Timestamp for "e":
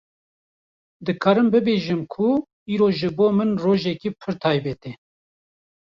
4.89-4.91